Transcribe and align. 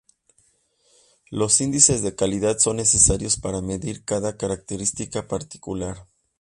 Los 1.29 1.61
índices 1.61 2.01
de 2.01 2.15
calidad 2.15 2.57
son 2.57 2.77
necesarios 2.77 3.37
para 3.37 3.61
medir 3.61 4.03
cada 4.03 4.35
característica 4.35 5.27
particular. 5.27 6.07